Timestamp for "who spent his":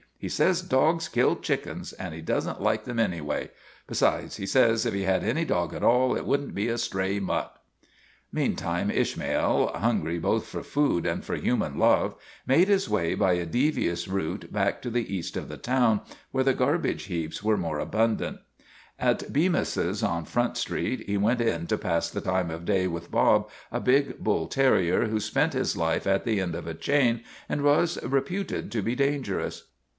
25.05-25.75